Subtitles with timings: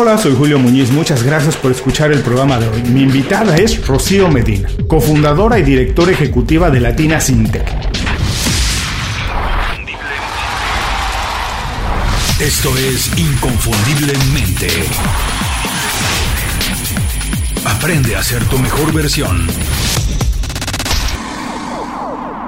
[0.00, 2.82] Hola, soy Julio Muñiz, muchas gracias por escuchar el programa de hoy.
[2.82, 7.68] Mi invitada es Rocío Medina, cofundadora y directora ejecutiva de Latina Sintec.
[12.38, 14.68] Esto es Inconfundiblemente.
[17.64, 19.48] Aprende a ser tu mejor versión.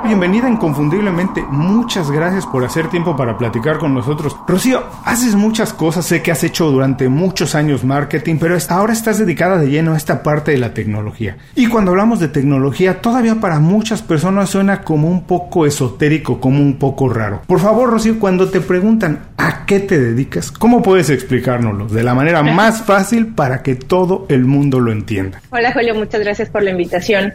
[0.03, 1.45] Bienvenida inconfundiblemente.
[1.51, 4.35] Muchas gracias por hacer tiempo para platicar con nosotros.
[4.49, 9.19] Rocío, haces muchas cosas, sé que has hecho durante muchos años marketing, pero ahora estás
[9.19, 11.37] dedicada de lleno a esta parte de la tecnología.
[11.55, 16.61] Y cuando hablamos de tecnología, todavía para muchas personas suena como un poco esotérico, como
[16.61, 17.43] un poco raro.
[17.47, 22.15] Por favor, Rocío, cuando te preguntan a qué te dedicas, ¿cómo puedes explicárnoslo de la
[22.15, 25.43] manera más fácil para que todo el mundo lo entienda?
[25.51, 27.35] Hola, Julio, muchas gracias por la invitación.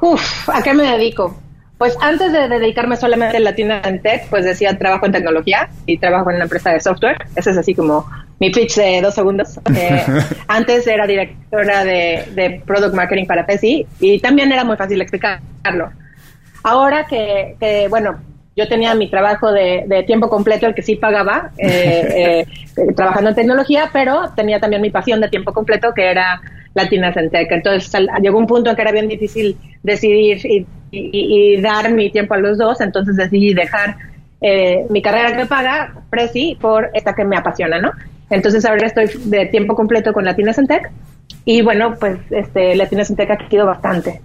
[0.00, 1.36] Uf, ¿a qué me dedico?
[1.80, 5.96] Pues antes de dedicarme solamente a Latina en Tech, pues decía trabajo en tecnología y
[5.96, 7.16] trabajo en una empresa de software.
[7.34, 8.04] Ese es así como
[8.38, 9.58] mi pitch de dos segundos.
[9.74, 10.04] Eh,
[10.46, 15.90] antes era directora de, Product Marketing para Pepsi y también era muy fácil explicarlo.
[16.64, 18.18] Ahora que, bueno,
[18.54, 22.44] yo tenía mi trabajo de, tiempo completo, el que sí pagaba, eh,
[22.76, 26.42] eh, trabajando en tecnología, pero tenía también mi pasión de tiempo completo, que era
[26.74, 27.50] Latinas en Tech.
[27.50, 27.90] Entonces
[28.20, 32.38] llegó un punto en que era bien difícil decidir y y, dar mi tiempo a
[32.38, 33.96] los dos, entonces decidí dejar
[34.40, 37.92] eh, mi carrera que paga, Prezi, por esta que me apasiona, ¿no?
[38.30, 40.90] Entonces ahora estoy de tiempo completo con Latinas en Tech
[41.44, 44.20] y bueno, pues este, Latinas en Tech ha crecido bastante.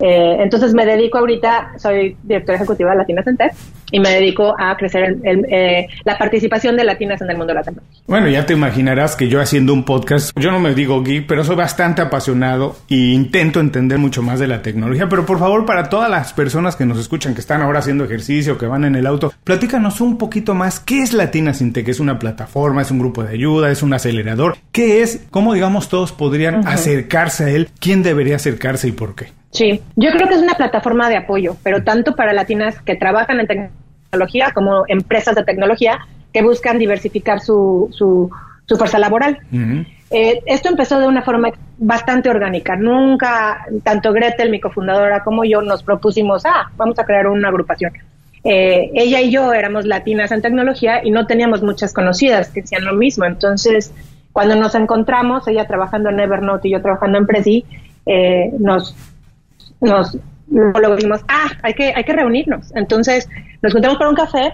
[0.00, 3.52] Eh, entonces me dedico ahorita, soy directora ejecutiva de Latinas en Tech
[3.92, 7.82] y me dedico a crecer eh, la participación de latinas en el mundo latino.
[8.06, 11.44] Bueno, ya te imaginarás que yo haciendo un podcast, yo no me digo geek, pero
[11.44, 15.08] soy bastante apasionado e intento entender mucho más de la tecnología.
[15.08, 18.58] Pero por favor, para todas las personas que nos escuchan, que están ahora haciendo ejercicio,
[18.58, 20.80] que van en el auto, platícanos un poquito más.
[20.80, 21.86] ¿Qué es Latinas Tech?
[21.88, 22.82] ¿Es una plataforma?
[22.82, 23.70] ¿Es un grupo de ayuda?
[23.70, 24.56] ¿Es un acelerador?
[24.72, 25.26] ¿Qué es?
[25.30, 27.68] ¿Cómo, digamos, todos podrían acercarse a él?
[27.80, 29.39] ¿Quién debería acercarse y por qué?
[29.50, 33.40] Sí, yo creo que es una plataforma de apoyo, pero tanto para latinas que trabajan
[33.40, 35.98] en tecnología como empresas de tecnología
[36.32, 38.30] que buscan diversificar su, su,
[38.76, 39.38] fuerza laboral.
[40.10, 42.76] Eh, esto empezó de una forma bastante orgánica.
[42.76, 47.92] Nunca, tanto Gretel, mi cofundadora, como yo nos propusimos, ah, vamos a crear una agrupación.
[48.44, 52.84] Eh, ella y yo éramos latinas en tecnología y no teníamos muchas conocidas que hacían
[52.84, 53.24] lo mismo.
[53.24, 53.92] Entonces,
[54.32, 57.64] cuando nos encontramos, ella trabajando en Evernote y yo trabajando en Prezi,
[58.06, 58.94] eh, nos
[59.80, 60.16] nos
[60.50, 62.74] lo vimos, ah, hay que, hay que reunirnos.
[62.74, 63.28] Entonces
[63.62, 64.52] nos juntamos para un café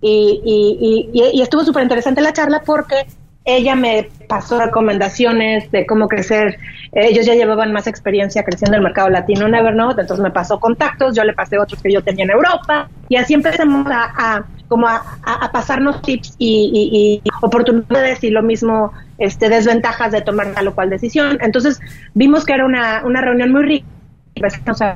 [0.00, 3.06] y, y, y, estuvo súper interesante la charla porque
[3.46, 6.58] ella me pasó recomendaciones de cómo crecer.
[6.92, 10.60] Ellos ya llevaban más experiencia creciendo en el mercado latino en Evernote, entonces me pasó
[10.60, 14.88] contactos, yo le pasé otros que yo tenía en Europa y así empezamos a, como
[14.88, 15.02] a,
[15.52, 20.90] pasarnos tips y, y, oportunidades y lo mismo este desventajas de tomar tal o cual
[20.90, 21.38] decisión.
[21.40, 21.80] Entonces
[22.14, 23.86] vimos que era una, una reunión muy rica
[24.34, 24.94] empezamos a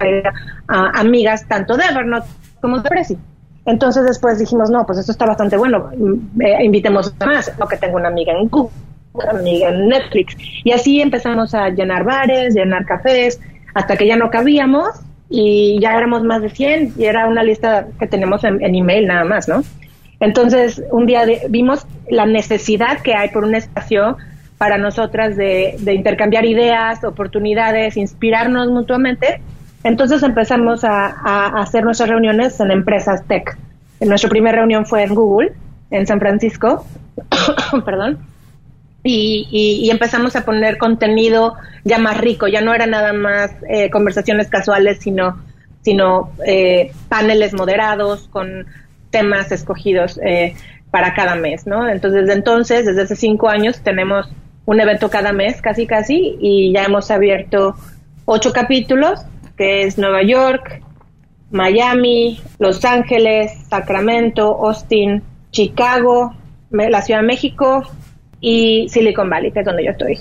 [0.94, 2.28] amigas tanto de Evernote
[2.60, 3.18] como de Prezi.
[3.68, 7.76] Entonces después dijimos, no, pues esto está bastante bueno, mm, eh, invitemos más, lo que
[7.76, 8.72] tengo una amiga en Google,
[9.12, 10.36] una amiga en Netflix.
[10.64, 13.38] Y así empezamos a llenar bares, llenar cafés,
[13.74, 14.88] hasta que ya no cabíamos
[15.28, 19.24] y ya éramos más de 100 y era una lista que tenemos en, email nada
[19.24, 19.62] más, ¿no?
[20.20, 24.16] Entonces un día vimos la necesidad que hay por un espacio
[24.58, 29.40] para nosotras de, intercambiar ideas, oportunidades, inspirarnos mutuamente.
[29.84, 31.06] Entonces empezamos a,
[31.60, 33.56] hacer nuestras reuniones en empresas tech.
[34.00, 35.52] Nuestra primera reunión fue en Google,
[35.90, 36.84] en San Francisco,
[37.84, 38.18] perdón,
[39.04, 41.54] y, empezamos a poner contenido
[41.84, 45.38] ya más rico, ya no era nada más eh, conversaciones casuales, sino,
[46.44, 48.66] eh, paneles moderados con
[49.10, 50.54] temas escogidos eh,
[50.90, 51.88] para cada mes, ¿no?
[51.88, 54.28] Entonces, desde entonces, desde hace cinco años, tenemos
[54.68, 57.74] un evento cada mes, casi casi, y ya hemos abierto
[58.26, 59.18] ocho capítulos,
[59.56, 60.82] que es Nueva York,
[61.50, 66.34] Miami, Los Ángeles, Sacramento, Austin, Chicago,
[66.70, 67.82] la Ciudad de México
[68.42, 70.18] y Silicon Valley, que es donde yo estoy.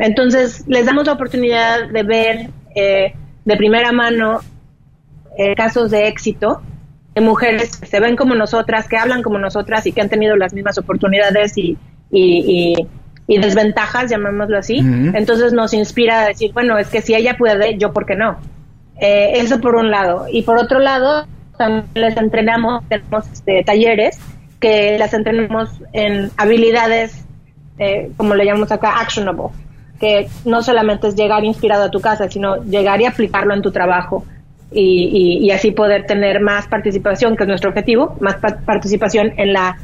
[0.00, 3.12] entonces, les damos la oportunidad de ver eh,
[3.44, 4.40] de primera mano
[5.36, 6.62] eh, casos de éxito
[7.14, 10.34] de mujeres que se ven como nosotras, que hablan como nosotras y que han tenido
[10.34, 11.76] las mismas oportunidades y,
[12.10, 12.74] y
[13.36, 14.78] desventajas, llamémoslo así.
[14.78, 18.38] Entonces nos inspira a decir, bueno, es que si ella puede, yo por qué no.
[18.98, 20.24] Eh, eso por un lado.
[20.32, 21.26] Y por otro lado,
[21.58, 24.18] también les entrenamos, tenemos este, talleres
[24.60, 27.24] que las entrenamos en habilidades,
[27.78, 29.48] eh, como le llamamos acá, actionable,
[30.00, 33.70] que no solamente es llegar inspirado a tu casa, sino llegar y aplicarlo en tu
[33.70, 34.24] trabajo.
[34.70, 38.36] Y, y así poder tener más participación, que es nuestro objetivo, más
[38.66, 39.78] participación en la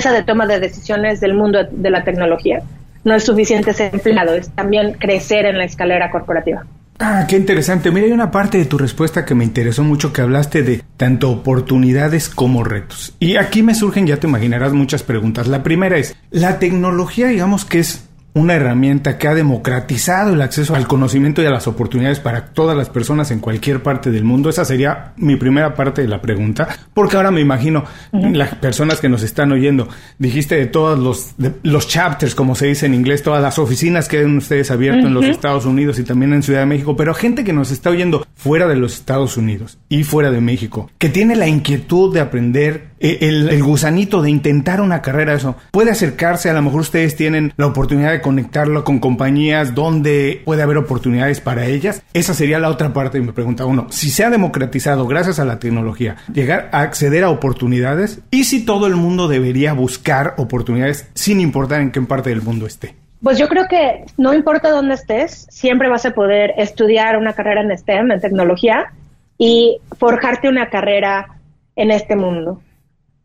[0.00, 2.62] de toma de decisiones del mundo de la tecnología.
[3.04, 6.64] No es suficiente ser empleado, es también crecer en la escalera corporativa.
[6.98, 7.90] Ah, qué interesante.
[7.90, 11.30] Mira, hay una parte de tu respuesta que me interesó mucho, que hablaste de tanto
[11.30, 13.14] oportunidades como retos.
[13.18, 15.48] Y aquí me surgen, ya te imaginarás, muchas preguntas.
[15.48, 20.74] La primera es, la tecnología, digamos que es una herramienta que ha democratizado el acceso
[20.74, 24.48] al conocimiento y a las oportunidades para todas las personas en cualquier parte del mundo?
[24.48, 29.08] Esa sería mi primera parte de la pregunta, porque ahora me imagino las personas que
[29.08, 29.88] nos están oyendo,
[30.18, 34.18] dijiste de todos los, los chapters, como se dice en inglés, todas las oficinas que
[34.18, 37.44] han ustedes abierto en los Estados Unidos y también en Ciudad de México, pero gente
[37.44, 41.36] que nos está oyendo fuera de los Estados Unidos y fuera de México, que tiene
[41.36, 46.52] la inquietud de aprender eh, el, gusanito de intentar una carrera, eso puede acercarse, a
[46.52, 51.66] lo mejor ustedes tienen la oportunidad de conectarlo con compañías donde puede haber oportunidades para
[51.66, 52.02] ellas.
[52.14, 55.44] Esa sería la otra parte y me pregunta uno, si se ha democratizado gracias a
[55.44, 61.08] la tecnología, llegar a acceder a oportunidades y si todo el mundo debería buscar oportunidades
[61.14, 62.94] sin importar en qué parte del mundo esté.
[63.20, 67.62] Pues yo creo que no importa dónde estés, siempre vas a poder estudiar una carrera
[67.62, 68.92] en STEM, en tecnología,
[69.38, 71.38] y forjarte una carrera
[71.76, 72.60] en este mundo.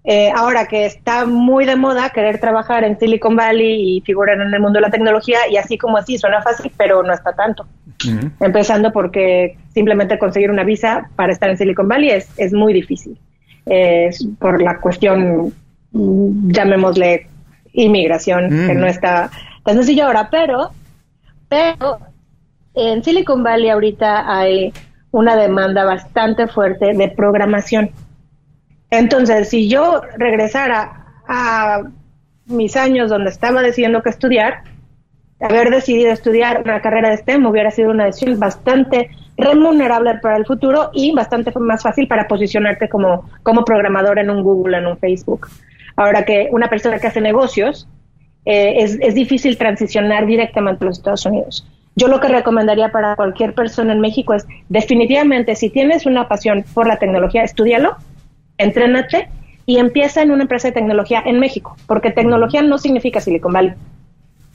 [0.03, 4.53] Eh, ahora que está muy de moda querer trabajar en Silicon Valley y figurar en
[4.53, 7.65] el mundo de la tecnología, y así como así suena fácil, pero no está tanto.
[8.39, 13.17] Empezando porque simplemente conseguir una visa para estar en Silicon Valley es, es muy difícil.
[14.39, 15.53] por la cuestión,
[15.91, 17.27] mm, llamémosle
[17.73, 19.29] inmigración, que no está
[19.63, 20.71] tan sencillo ahora, pero,
[21.49, 21.99] pero
[22.73, 24.71] en Silicon Valley ahorita hay
[25.11, 27.89] una demanda bastante fuerte de programación.
[28.89, 31.83] Entonces, si yo regresara a
[32.45, 34.63] mis años donde estaba decidiendo qué estudiar,
[35.39, 40.45] haber decidido estudiar una carrera de STEM hubiera sido una decisión bastante remunerable para el
[40.45, 44.97] futuro y bastante más fácil para posicionarte como, como programador en un Google, en un
[44.97, 45.47] Facebook.
[45.95, 47.87] Ahora que una persona que hace negocios,
[48.45, 51.67] eh, es, es difícil transicionar directamente a los Estados Unidos.
[51.95, 56.63] Yo lo que recomendaría para cualquier persona en México es definitivamente si tienes una pasión
[56.73, 57.97] por la tecnología, estudialo
[58.57, 59.29] entrénate
[59.65, 63.73] y empieza en una empresa de tecnología en México, porque tecnología no significa Silicon Valley.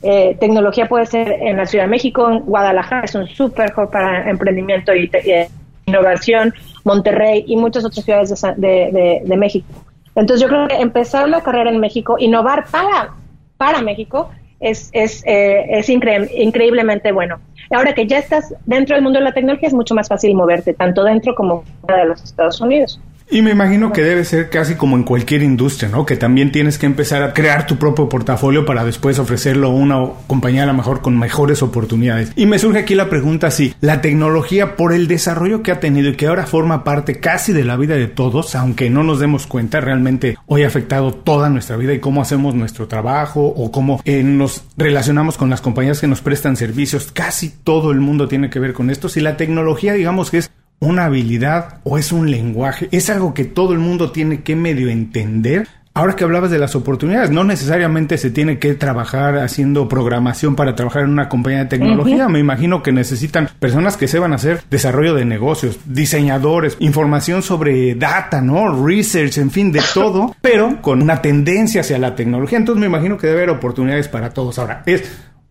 [0.03, 3.91] Eh, tecnología puede ser en la Ciudad de México, en Guadalajara es un super hub
[3.91, 5.49] para emprendimiento y eh,
[5.87, 6.53] innovación,
[6.85, 9.67] Monterrey y muchas otras ciudades de, México.
[10.15, 13.13] Entonces yo creo que empezar una carrera en México, innovar para,
[13.57, 17.39] para México, es, es, eh, es increíblemente bueno.
[17.71, 20.75] Ahora que ya estás dentro del mundo de la tecnología es mucho más fácil moverte,
[20.75, 23.01] tanto dentro como fuera de los Estados Unidos.
[23.33, 26.05] Y me imagino que debe ser casi como en cualquier industria, ¿no?
[26.05, 30.07] Que también tienes que empezar a crear tu propio portafolio para después ofrecerlo a una
[30.27, 32.31] compañía a lo mejor con mejores oportunidades.
[32.37, 36.11] Y me surge aquí la pregunta si la tecnología por el desarrollo que ha tenido
[36.11, 39.47] y que ahora forma parte casi de la vida de todos, aunque no nos demos
[39.47, 44.03] cuenta, realmente hoy ha afectado toda nuestra vida y cómo hacemos nuestro trabajo o cómo
[44.05, 47.11] eh, nos relacionamos con las compañías que nos prestan servicios.
[47.11, 49.09] Casi todo el mundo tiene que ver con esto.
[49.09, 50.51] Si la tecnología digamos que es
[50.83, 54.89] una habilidad o es un lenguaje, es algo que todo el mundo tiene que medio
[54.89, 55.69] entender.
[55.95, 60.75] Ahora que hablabas de las oportunidades, no necesariamente se tiene que trabajar haciendo programación para
[60.75, 62.29] trabajar en una compañía de tecnología.
[62.29, 68.41] Me imagino que necesitan personas que sepan hacer desarrollo de negocios, diseñadores, información sobre data,
[68.41, 68.85] ¿no?
[68.87, 72.57] Research, en fin, de todo, pero con una tendencia hacia la tecnología.
[72.57, 74.59] Entonces me imagino que debe haber oportunidades para todos.
[74.59, 75.05] Ahora, es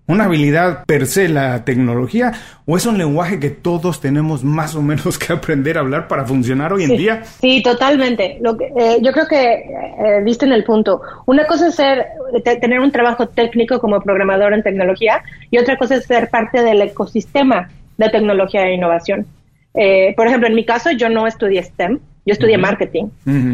[0.07, 2.33] una habilidad per se la tecnología
[2.66, 6.25] o es un lenguaje que todos tenemos más o menos que aprender a hablar para
[6.25, 7.23] funcionar hoy en día?
[7.23, 8.37] Sí, totalmente.
[8.42, 11.02] Lo que, eh, yo creo que eh, viste en el punto.
[11.25, 12.07] Una cosa es ser,
[12.44, 16.81] tener un trabajo técnico como programador en tecnología y otra cosa es ser parte del
[16.81, 19.25] ecosistema de tecnología e innovación.
[19.73, 23.06] Eh, por ejemplo, en mi caso yo no estudié STEM, yo estudié marketing,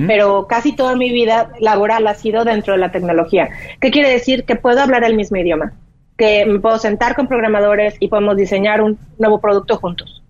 [0.07, 3.50] pero casi toda mi vida laboral ha sido dentro de la tecnología.
[3.79, 4.43] ¿Qué quiere decir?
[4.43, 5.71] Que puedo hablar el mismo idioma
[6.17, 10.24] que me puedo sentar con programadores y podemos diseñar un nuevo producto juntos.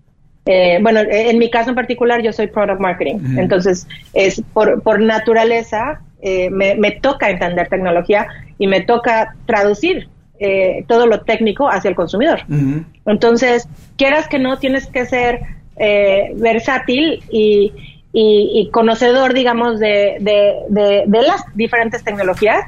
[0.50, 4.98] Eh, bueno, en mi caso en particular yo soy product marketing, entonces es por, por
[4.98, 8.26] naturaleza eh, me, me, toca entender tecnología
[8.58, 10.08] y me toca traducir
[10.40, 12.40] eh, todo lo técnico hacia el consumidor.
[13.04, 15.40] Entonces, quieras que no, tienes que ser
[16.36, 17.72] versátil y,
[18.12, 22.64] y, conocedor, digamos, de, de, de, de, las diferentes tecnologías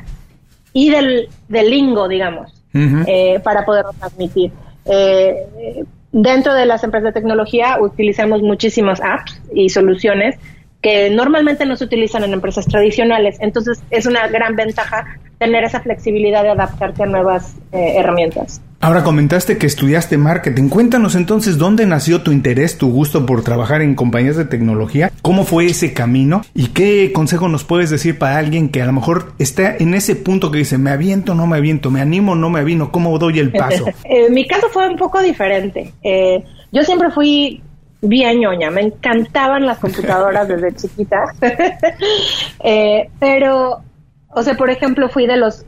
[0.72, 2.59] y del, del lingo, digamos.
[2.72, 4.52] Eh, para poderlo transmitir.
[4.84, 10.36] Eh, dentro de las empresas de tecnología utilizamos muchísimas apps y soluciones
[10.80, 13.36] que normalmente no se utilizan en empresas tradicionales.
[13.40, 15.06] Entonces es una gran ventaja
[15.38, 18.62] tener esa flexibilidad de adaptarte a nuevas eh, herramientas.
[18.82, 20.70] Ahora comentaste que estudiaste marketing.
[20.70, 25.44] Cuéntanos entonces dónde nació tu interés, tu gusto por trabajar en compañías de tecnología, cómo
[25.44, 29.34] fue ese camino y qué consejo nos puedes decir para alguien que a lo mejor
[29.38, 32.60] está en ese punto que dice, me aviento, no me aviento, me animo, no me
[32.60, 33.84] avino, ¿cómo doy el paso?
[34.04, 35.92] en mi caso fue un poco diferente.
[36.02, 37.62] Eh, yo siempre fui
[38.00, 41.24] bien ñoña, me encantaban las computadoras desde chiquita,
[42.64, 43.82] eh, pero,
[44.30, 45.66] o sea, por ejemplo, fui de los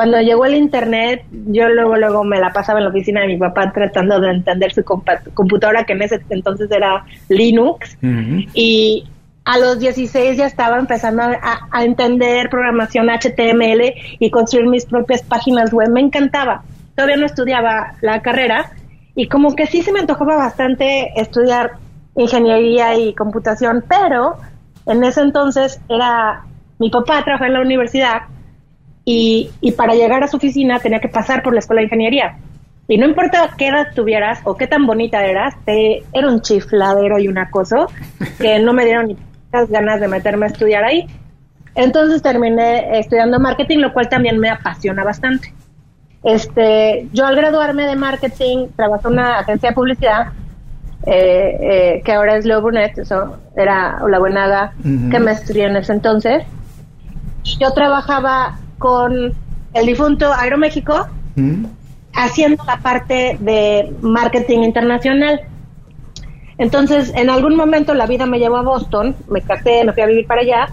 [0.00, 3.36] cuando llegó el internet, yo luego luego me la pasaba en la oficina de mi
[3.36, 7.98] papá tratando de entender su computadora que en ese entonces era Linux
[8.54, 9.04] y
[9.44, 15.70] a los 16 ya estaba empezando a, entender programación HTML y construir mis propias páginas
[15.70, 15.90] web.
[15.90, 16.62] Me encantaba.
[16.96, 18.70] Todavía no estudiaba la carrera
[19.14, 21.72] y como que sí se me antojaba bastante estudiar
[22.16, 24.38] ingeniería y computación, pero
[24.86, 26.44] en ese entonces era
[26.78, 28.22] mi papá trabajaba en la universidad
[29.04, 32.38] y, y para llegar a su oficina tenía que pasar por la escuela de ingeniería.
[32.90, 37.20] Y no importa qué edad tuvieras o qué tan bonita eras, te, era un chifladero
[37.20, 37.86] y un acoso
[38.38, 39.16] que no me dieron ni
[39.68, 41.06] ganas de meterme a estudiar ahí.
[41.76, 45.54] Entonces terminé estudiando marketing, lo cual también me apasiona bastante.
[46.24, 50.32] Este, yo al graduarme de marketing trabajé en una agencia de publicidad
[51.06, 55.76] eh, eh, que ahora es Leo Burnett, eso era la buenada que me estudié en
[55.76, 56.44] ese entonces.
[57.58, 59.34] Yo trabajaba con
[59.74, 61.06] el difunto Aeroméxico,
[61.36, 61.64] mm.
[62.14, 65.42] haciendo la parte de marketing internacional.
[66.58, 70.06] Entonces, en algún momento la vida me llevó a Boston, me casé, me fui a
[70.06, 70.68] vivir para allá,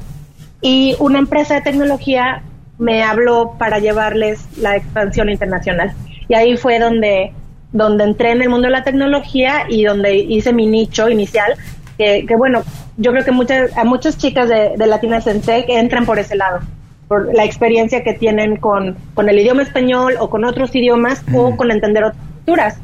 [0.62, 2.44] y una empresa de tecnología
[2.80, 5.94] me habló para llevarles la expansión internacional.
[6.30, 7.34] Y ahí fue donde,
[7.74, 11.56] donde entré en el mundo de la tecnología y donde hice mi nicho inicial,
[11.98, 12.64] que, bueno,
[12.96, 16.36] yo creo que muchas, a muchas chicas de, de Latinas en Tech entran por ese
[16.38, 16.62] lado
[17.08, 21.56] por la experiencia que tienen con, con el idioma español o con otros idiomas o
[21.56, 22.78] con entender otras culturas.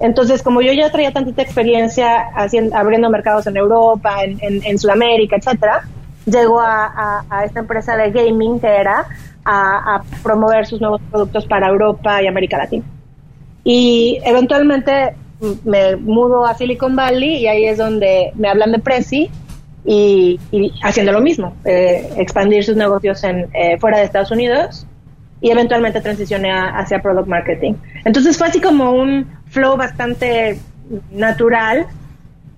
[0.00, 5.36] Entonces, como yo ya traía tantita experiencia haciendo, abriendo mercados en Europa, en, en, Sudamérica,
[5.36, 5.82] etcétera,
[6.24, 9.06] llego a, a, esta empresa de gaming que era
[9.44, 12.84] a, a, promover sus nuevos productos para Europa y América Latina.
[13.64, 15.14] Y eventualmente
[15.64, 19.30] me mudo a Silicon Valley y ahí es donde me hablan de Prezi
[19.84, 20.38] y,
[20.82, 24.86] haciendo lo mismo, eh, expandir sus negocios en, eh, fuera de Estados Unidos
[25.40, 27.74] y eventualmente transicioné hacia product marketing.
[28.04, 30.58] Entonces fue así como un flow bastante
[31.12, 31.86] natural,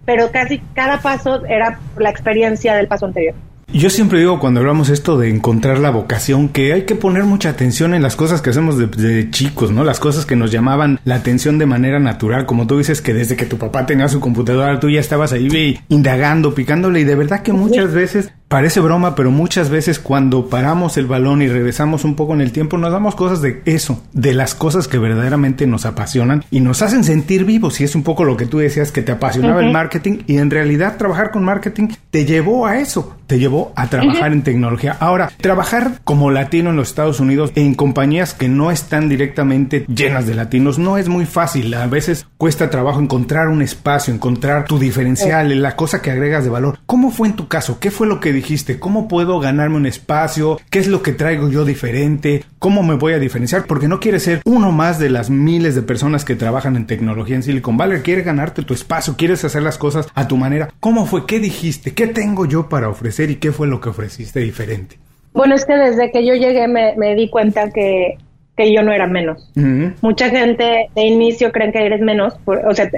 [0.05, 3.35] pero casi cada paso era la experiencia del paso anterior.
[3.73, 7.51] Yo siempre digo cuando hablamos esto de encontrar la vocación que hay que poner mucha
[7.51, 9.85] atención en las cosas que hacemos de, chicos, ¿no?
[9.85, 13.37] Las cosas que nos llamaban la atención de manera natural, como tú dices que desde
[13.37, 17.01] que tu papá tenía su computadora tú ya estabas ahí indagando, picándole.
[17.01, 21.41] Y de verdad que muchas veces Parece broma, pero muchas veces cuando paramos el balón
[21.41, 24.89] y regresamos un poco en el tiempo, nos damos cosas de eso, de las cosas
[24.89, 27.81] que verdaderamente nos apasionan y nos hacen sentir vivos.
[27.81, 30.51] Y es un poco lo que tú decías que te apasionaba el marketing y en
[30.51, 34.97] realidad trabajar con marketing te llevó a eso, te llevó a trabajar en tecnología.
[34.99, 40.27] Ahora, trabajar como latino en los Estados Unidos en compañías que no están directamente llenas
[40.27, 41.73] de latinos no es muy fácil.
[41.73, 46.51] A veces cuesta trabajo encontrar un espacio, encontrar tu diferencial, la cosa que agregas de
[46.51, 46.81] valor.
[46.87, 47.79] ¿Cómo fue en tu caso?
[47.79, 50.59] ¿Qué fue lo que dijiste, ¿cómo puedo ganarme un espacio?
[50.71, 52.43] ¿Qué es lo que traigo yo diferente?
[52.59, 53.67] ¿Cómo me voy a diferenciar?
[53.67, 57.37] Porque no quieres ser uno más de las miles de personas que trabajan en tecnología
[57.37, 58.01] en Silicon Valley.
[58.01, 60.71] Quieres ganarte tu espacio, quieres hacer las cosas a tu manera.
[60.81, 61.27] ¿Cómo fue?
[61.27, 61.93] ¿Qué dijiste?
[61.93, 64.97] ¿Qué tengo yo para ofrecer y qué fue lo que ofreciste diferente?
[65.35, 68.17] Bueno, es que desde que yo llegué me, di cuenta que,
[68.57, 69.53] que, yo no era menos.
[70.01, 72.35] Mucha gente de inicio creen que eres menos.
[72.47, 72.91] o sea,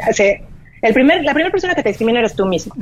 [0.83, 2.75] el primer, la primera persona que te discrimina eres tú mismo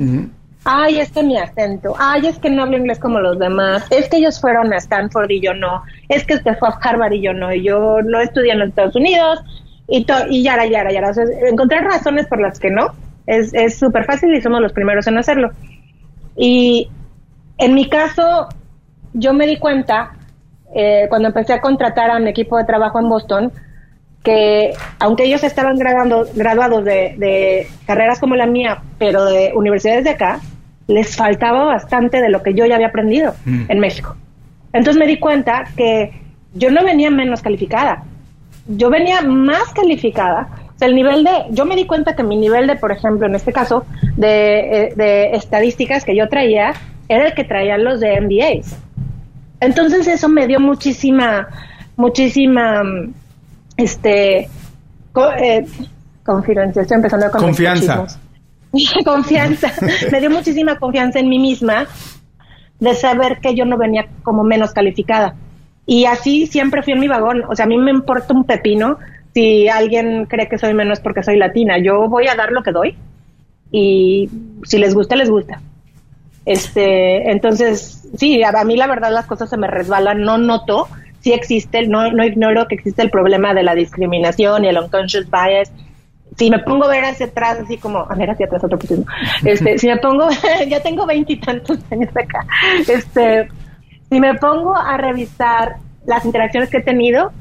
[0.63, 4.09] ay, es que mi acento, ay, es que no hablo inglés como los demás, es
[4.09, 7.21] que ellos fueron a Stanford y yo no, es que usted fue a Harvard y
[7.21, 9.39] yo no, y yo no estudié en los Estados Unidos,
[9.87, 11.11] y, to y yara, yara, yara.
[11.11, 12.93] O encontrar razones por las que no
[13.27, 15.51] es súper fácil y somos los primeros en hacerlo.
[16.35, 16.89] Y
[17.57, 18.49] en mi caso,
[19.13, 20.13] yo me di cuenta,
[20.73, 23.51] eh, cuando empecé a contratar a un equipo de trabajo en Boston,
[24.23, 30.11] que aunque ellos estaban graduando, graduados de, carreras como la mía, pero de universidades de
[30.11, 30.39] acá,
[30.87, 33.65] les faltaba bastante de lo que yo ya había aprendido mm.
[33.69, 34.15] en México.
[34.73, 36.11] Entonces me di cuenta que
[36.53, 38.03] yo no venía menos calificada,
[38.67, 40.49] yo venía más calificada.
[40.75, 43.27] O sea, el nivel de, yo me di cuenta que mi nivel de, por ejemplo,
[43.27, 43.85] en este caso,
[44.15, 46.73] de, eh, de estadísticas que yo traía,
[47.07, 48.77] era el que traían los de MBAs.
[49.59, 51.47] Entonces eso me dio muchísima,
[51.95, 52.81] muchísima
[53.77, 54.49] este,
[55.39, 55.65] eh,
[56.23, 58.07] confianza, estoy empezando con confianza.
[59.05, 59.71] confianza,
[60.11, 61.87] me dio muchísima confianza en mí misma
[62.79, 65.35] de saber que yo no venía como menos calificada.
[65.85, 68.97] Y así siempre fui en mi vagón, o sea, a mí me importa un pepino
[69.33, 71.77] si alguien cree que soy menos porque soy latina.
[71.77, 72.95] Yo voy a dar lo que doy
[73.71, 74.29] y
[74.63, 75.61] si les gusta, les gusta.
[76.45, 80.87] Este, entonces, sí, a, mí la verdad las cosas se me resbalan, no noto,
[81.19, 85.29] sí existe, no, no ignoro que existe el problema de la discriminación y el unconscious
[85.29, 85.71] bias.
[86.37, 89.03] Si me pongo a ver hacia atrás, así como, a ver hacia atrás otro poquito,
[89.43, 90.29] este, si me pongo,
[90.67, 92.45] ya tengo veintitantos años acá,
[92.87, 93.49] este,
[94.09, 97.31] si me pongo a revisar las interacciones que he tenido,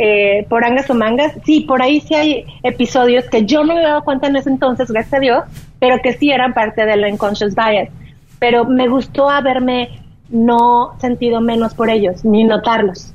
[0.00, 3.82] eh, por angas o mangas, sí, por ahí sí hay episodios que yo no me
[3.82, 5.44] daba cuenta en ese entonces, gracias a Dios,
[5.80, 7.88] pero que sí eran parte del unconscious bias.
[8.38, 13.12] Pero me gustó haberme no sentido menos por ellos, ni notarlos.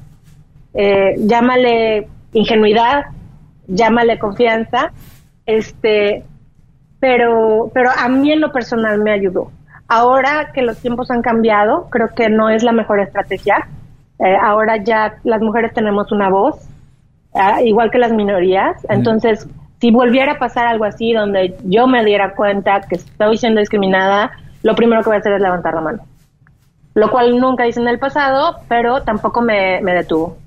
[0.74, 3.06] Eh, llámale ingenuidad,
[3.68, 4.92] llámale confianza,
[5.46, 6.24] este,
[7.00, 9.52] pero, pero a mí en lo personal me ayudó.
[9.88, 13.68] Ahora que los tiempos han cambiado, creo que no es la mejor estrategia.
[14.20, 16.56] Eh, ahora ya las mujeres tenemos una voz,
[17.34, 18.78] ah, igual que las minorías.
[18.90, 19.48] Entonces,
[19.82, 24.32] si volviera a pasar algo así, donde yo me diera cuenta que estoy siendo discriminada,
[24.62, 26.04] lo primero que voy a hacer es levantar la mano.
[26.94, 30.38] Lo cual nunca hice en el pasado, pero tampoco me, detuvo.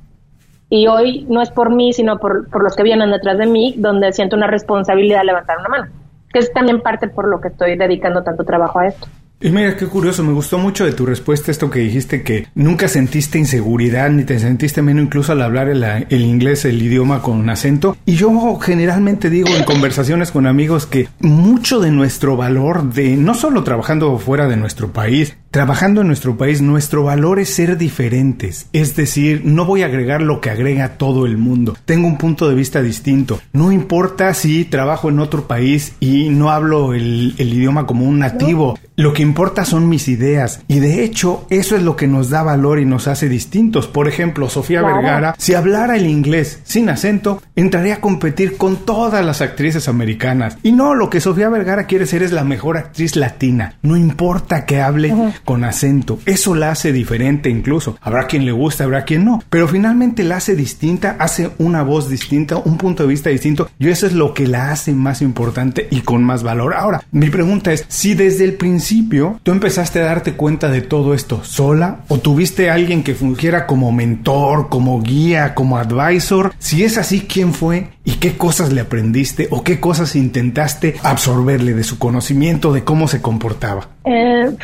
[0.68, 3.74] Y hoy no es por mí, sino por, por, los que vienen detrás de mí,
[3.78, 5.92] donde siento una responsabilidad de levantar una mano.
[6.32, 9.06] Que es también parte por lo que estoy dedicando tanto trabajo a esto.
[9.38, 12.88] Y mira, qué curioso, me gustó mucho de tu respuesta esto que dijiste que nunca
[12.88, 17.48] sentiste inseguridad ni te sentiste menos incluso al hablar el, el, inglés, el idioma con
[17.50, 17.98] acento.
[18.06, 23.34] Y yo generalmente digo en conversaciones con amigos que mucho de nuestro valor de no
[23.34, 28.68] solo trabajando fuera de nuestro país, Trabajando en nuestro país, nuestro valor es ser diferentes,
[28.74, 31.78] es decir, no voy a agregar lo que agrega todo el mundo.
[31.86, 33.40] Tengo un punto de vista distinto.
[33.54, 38.78] No importa si trabajo en otro país y no hablo el, idioma como un nativo.
[38.96, 40.60] Lo que importa son mis ideas.
[40.68, 43.86] Y de hecho, eso es lo que nos da valor y nos hace distintos.
[43.86, 49.24] Por ejemplo, Sofía Vergara, si hablara el inglés sin acento, entraría a competir con todas
[49.24, 50.56] las actrices americanas.
[50.62, 53.74] Y no, lo que Sofía Vergara quiere ser es la mejor actriz latina.
[53.82, 55.14] No importa que hable
[55.46, 56.18] con acento.
[56.26, 57.96] Eso la hace diferente incluso.
[58.02, 59.42] Habrá quien le gusta, habrá quien no.
[59.48, 63.70] Pero finalmente la hace distinta, hace una voz distinta, un punto de vista distinto.
[63.78, 66.74] Y eso es lo que la hace más importante y con más valor.
[66.74, 71.14] Ahora, mi pregunta es, si desde el principio tú empezaste a darte cuenta de todo
[71.14, 76.82] esto sola o tuviste a alguien que fungiera como mentor, como guía, como advisor, si
[76.82, 77.90] es así, ¿quién fue?
[78.04, 83.08] ¿Y qué cosas le aprendiste o qué cosas intentaste absorberle de su conocimiento, de cómo
[83.08, 83.88] se comportaba?
[84.06, 84.56] Eh,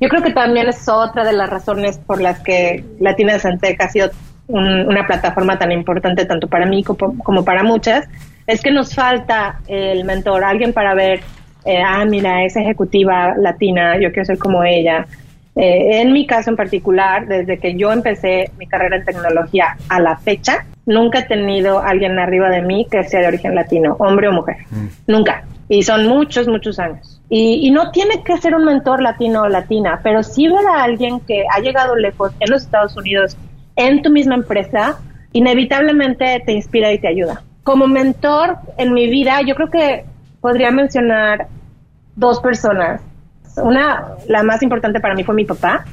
[0.00, 3.88] yo creo que también es otra de las razones por las que Latina Santeca ha
[3.88, 4.10] sido
[4.48, 8.06] una plataforma tan importante tanto para mí como, para muchas,
[8.46, 11.20] es que nos falta el mentor, alguien para ver,
[11.64, 15.06] eh, ah, mira, es ejecutiva latina, yo quiero ser como ella.
[15.56, 20.00] Eh, en mi caso en particular, desde que yo empecé mi carrera en tecnología a
[20.00, 24.28] la fecha, nunca he tenido alguien arriba de mí que sea de origen latino, hombre
[24.28, 24.56] o mujer.
[24.70, 24.86] Mm.
[25.06, 25.44] Nunca.
[25.68, 27.13] Y son muchos, muchos años.
[27.30, 31.20] Y, no tiene que ser un mentor latino o latina, pero sí ver a alguien
[31.20, 33.36] que ha llegado lejos en los Estados Unidos,
[33.76, 35.00] en tu misma empresa,
[35.32, 37.42] inevitablemente te inspira y te ayuda.
[37.64, 40.04] Como mentor en mi vida, yo creo que
[40.40, 41.48] podría mencionar
[42.14, 43.00] dos personas.
[43.56, 45.86] Una, la más importante para mí fue mi papá,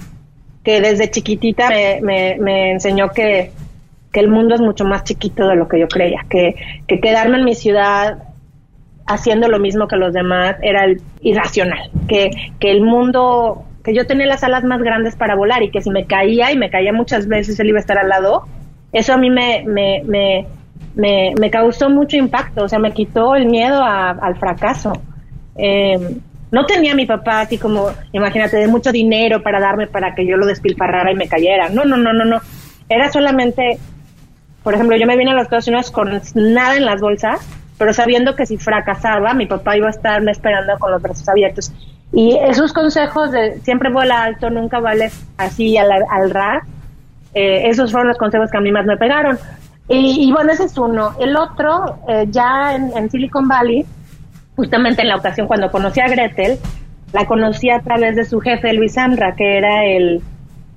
[0.64, 1.70] que desde chiquitita
[2.02, 3.52] me, me, enseñó que,
[4.14, 6.54] el mundo es mucho más chiquito de lo que yo creía, que
[6.88, 8.18] quedarme en mi ciudad
[9.08, 10.86] haciendo lo mismo que los demás era
[11.22, 15.72] irracional, que, que el mundo, que yo tenía las alas más grandes para volar y
[15.72, 18.44] que si me caía y me caía muchas veces él iba a estar al lado,
[18.94, 20.04] eso a mí me, me,
[20.96, 24.94] me, me, causó mucho impacto, o sea, me quitó el miedo al fracaso.
[25.56, 26.18] Eh,
[26.52, 30.26] no tenía a mi papá así como, imagínate, de mucho dinero para darme para que
[30.26, 31.70] yo lo despilfarrara y me cayera.
[31.70, 32.42] No, no, no, no, no.
[32.90, 33.78] Era solamente,
[34.62, 37.40] por ejemplo, yo me vine a los Estados Unidos con nada en las bolsas
[37.82, 41.74] pero sabiendo que si fracasaba, mi papá iba a estarme esperando con los brazos abiertos.
[42.14, 46.64] Y esos consejos de siempre vuela alto, nunca vale así al, al ras,
[47.34, 49.40] eh, esos fueron los consejos que a mí más me pegaron.
[49.90, 51.16] Y, bueno, ese es uno.
[51.20, 53.84] El otro, eh, ya en, Silicon Valley,
[54.56, 56.60] justamente en la ocasión cuando conocí a Gretel,
[57.14, 60.22] la conocí a través de su jefe, Luis Andra, que era el,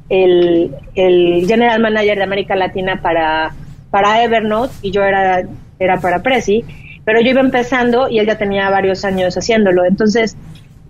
[0.08, 3.52] el, el general manager de América Latina para,
[3.90, 5.42] para Evernote y yo era,
[5.78, 6.64] era para Prezi
[7.04, 9.84] pero yo iba empezando y él ya tenía varios años haciéndolo.
[9.84, 10.36] Entonces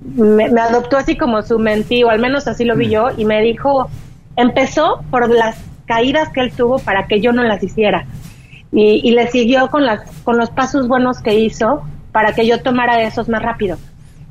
[0.04, 3.40] me, adoptó así como su mentí, o al menos así lo vi yo, y me
[3.40, 3.88] dijo,
[4.36, 8.06] empezó por las caídas que él tuvo para que yo no las hiciera.
[8.76, 13.02] Y, le siguió con, las, con los pasos buenos que hizo para que yo tomara
[13.02, 13.78] esos más rápido.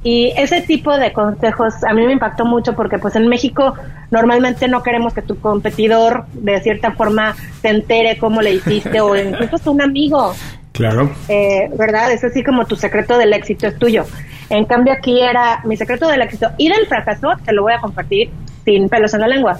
[0.04, 3.74] Y ese tipo de consejos a mí me impactó mucho porque pues en México
[4.12, 9.15] normalmente no queremos que tu competidor de cierta forma se entere cómo le hiciste o
[9.41, 10.34] incluso un amigo.
[10.73, 11.12] Claro.
[11.29, 12.12] Eh, ¿Verdad?
[12.12, 14.05] Es así como tu secreto del éxito es tuyo.
[14.49, 17.79] En cambio aquí era mi secreto del éxito y del fracaso, te lo voy a
[17.79, 18.31] compartir
[18.65, 19.59] sin pelos en la lengua.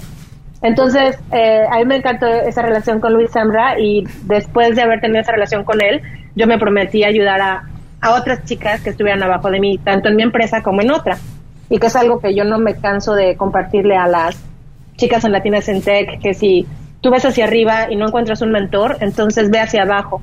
[0.60, 5.00] Entonces, eh, a mí me encantó esa relación con Luis Zambra y después de haber
[5.00, 6.02] tenido esa relación con él,
[6.34, 7.68] yo me prometí ayudar a,
[8.00, 11.18] a otras chicas que estuvieran abajo de mí, tanto en mi empresa como en otra.
[11.70, 14.42] Y que es algo que yo no me canso de compartirle a las
[14.96, 16.66] chicas en Latinas en Tech, que si
[17.00, 20.20] tú ves hacia arriba y no encuentras un mentor, entonces ve hacia abajo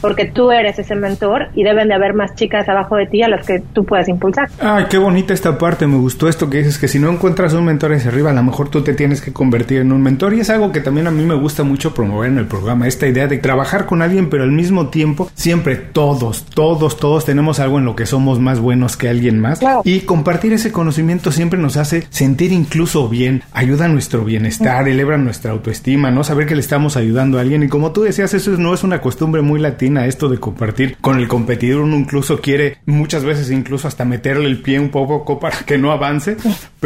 [0.00, 3.28] porque tú eres ese mentor y deben de haber más chicas abajo de ti a
[3.28, 4.48] las que tú puedas impulsar.
[4.60, 7.64] Ay, qué bonita esta parte, me gustó esto que dices que si no encuentras un
[7.64, 10.34] mentor hacia arriba, a lo mejor tú te tienes que convertir en un mentor.
[10.34, 13.06] Y es algo que también a mí me gusta mucho promover en el programa, esta
[13.06, 17.78] idea de trabajar con alguien pero al mismo tiempo siempre todos, todos, todos tenemos algo
[17.78, 19.60] en lo que somos más buenos que alguien más.
[19.84, 25.16] Y compartir ese conocimiento siempre nos hace sentir incluso bien, ayuda a nuestro bienestar, eleva
[25.16, 27.62] nuestra autoestima, no saber que le estamos ayudando a alguien.
[27.62, 31.18] Y como tú decías, eso no es una costumbre muy latina esto de compartir con
[31.18, 31.82] el competidor.
[31.82, 35.92] Uno incluso quiere muchas veces incluso hasta meterle el pie un poco para que no
[35.92, 36.36] avance.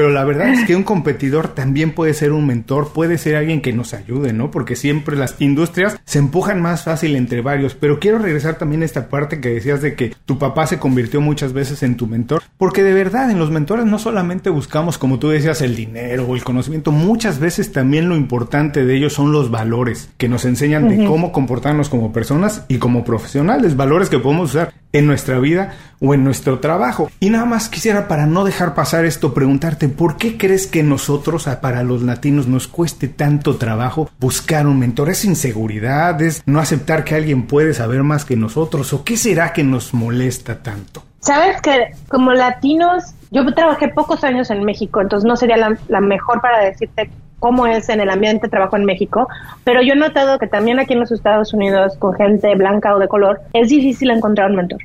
[0.01, 3.61] Pero la verdad es que un competidor también puede ser un mentor, puede ser alguien
[3.61, 4.51] que nos ayude, ¿no?
[4.51, 7.75] Porque siempre las industrias se empujan más fácil entre varios.
[7.75, 11.21] Pero quiero regresar también a esta parte que decías de que tu papá se convirtió
[11.21, 12.43] muchas veces en tu mentor.
[12.57, 16.35] Porque de verdad en los mentores no solamente buscamos, como tú decías, el dinero o
[16.35, 16.93] el conocimiento.
[16.93, 21.31] Muchas veces también lo importante de ellos son los valores que nos enseñan de cómo
[21.31, 26.25] comportarnos como personas y como profesionales, valores que podemos usar en nuestra vida o en
[26.25, 27.11] nuestro trabajo.
[27.21, 31.49] Y nada más quisiera, para no dejar pasar esto, preguntarte, ¿por qué crees que nosotros,
[31.61, 35.11] para los latinos, nos cueste tanto trabajo buscar un mentor?
[35.11, 36.21] ¿Es inseguridad?
[36.23, 38.93] ¿Es no aceptar que alguien puede saber más que nosotros?
[38.93, 41.03] ¿O qué será que nos molesta tanto?
[41.21, 46.01] Sabes que como latinos, yo trabajé pocos años en México, entonces no sería la, la
[46.01, 49.27] mejor para decirte cómo es en el ambiente de trabajo en México,
[49.65, 53.01] pero yo he notado que también aquí en los Estados Unidos, con gente blanca o
[53.01, 54.81] de color, es difícil encontrar un mentor,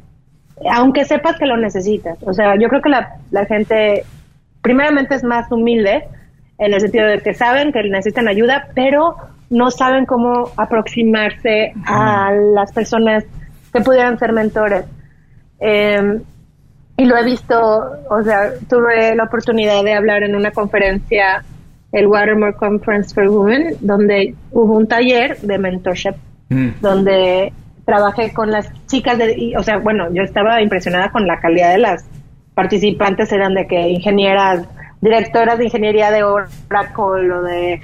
[0.72, 2.18] aunque sepas que lo necesitas.
[2.24, 4.04] O sea, yo creo que la, la gente,
[4.62, 6.08] primeramente, es más humilde,
[6.58, 9.18] en el sentido de que saben que necesitan ayuda, pero
[9.50, 13.26] no saben cómo aproximarse a las personas
[13.74, 14.86] que pudieran ser mentores.
[15.60, 16.22] Eh,
[16.98, 17.58] y lo he visto,
[18.10, 21.44] o sea, tuve la oportunidad de hablar en una conferencia
[21.96, 26.16] el Watermore Conference for Women, donde hubo un taller de mentorship,
[26.50, 26.68] mm.
[26.82, 27.54] donde
[27.86, 31.78] trabajé con las chicas, de, o sea, bueno, yo estaba impresionada con la calidad de
[31.78, 32.06] las
[32.54, 34.68] participantes, eran de que ingenieras,
[35.00, 37.82] directoras de ingeniería de Oracle o de,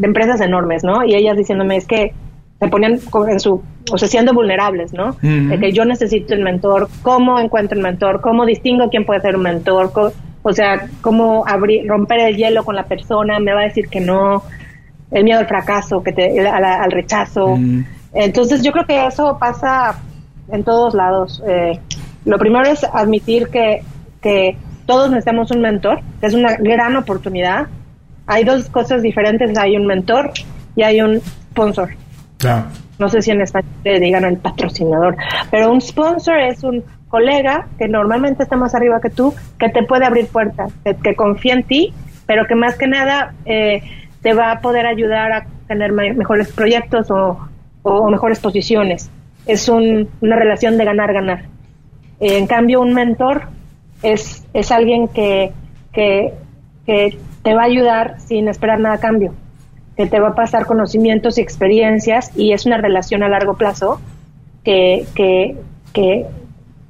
[0.00, 1.04] empresas enormes, ¿no?
[1.04, 2.14] Y ellas diciéndome, es que
[2.58, 5.16] se ponían en su, o sea, siendo vulnerables, ¿no?
[5.20, 5.48] Mm.
[5.50, 9.36] De que yo necesito el mentor, cómo encuentro el mentor, cómo distingo quién puede ser
[9.36, 9.92] un mentor,
[10.42, 14.00] o sea, cómo abrir, romper el hielo con la persona, me va a decir que
[14.00, 14.42] no,
[15.10, 17.56] el miedo al fracaso, que te, al, rechazo.
[17.56, 17.84] Mm.
[18.14, 19.98] Entonces yo creo que eso pasa
[20.50, 21.42] en todos lados.
[21.46, 21.78] Eh,
[22.24, 23.82] lo primero es admitir que,
[24.20, 27.66] que todos necesitamos un mentor, que es una gran oportunidad.
[28.26, 30.32] Hay dos cosas diferentes, hay un mentor
[30.76, 31.90] y hay un sponsor.
[32.98, 35.16] No sé si en español le digan el patrocinador,
[35.50, 39.82] pero un sponsor es un colega que normalmente está más arriba que tú, que te
[39.82, 40.72] puede abrir puertas,
[41.02, 41.92] que, confía en ti,
[42.26, 43.82] pero que más que nada eh,
[44.22, 47.38] te va a poder ayudar a tener mejores proyectos o,
[48.10, 49.10] mejores posiciones.
[49.44, 51.44] Es una relación de ganar-ganar.
[52.18, 53.42] en cambio, un mentor
[54.02, 55.52] es, es alguien que,
[55.92, 56.32] que,
[56.86, 59.34] te va a ayudar sin esperar nada a cambio,
[59.98, 64.00] que te va a pasar conocimientos y experiencias y es una relación a largo plazo
[64.64, 65.56] que, que,
[65.92, 66.26] que